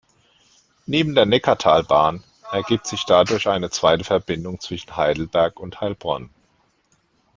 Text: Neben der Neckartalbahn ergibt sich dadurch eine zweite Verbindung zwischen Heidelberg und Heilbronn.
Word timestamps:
Neben 0.87 1.13
der 1.13 1.27
Neckartalbahn 1.27 2.23
ergibt 2.51 2.87
sich 2.87 3.05
dadurch 3.05 3.47
eine 3.47 3.69
zweite 3.69 4.03
Verbindung 4.03 4.59
zwischen 4.59 4.95
Heidelberg 4.97 5.59
und 5.59 5.79
Heilbronn. 5.79 6.31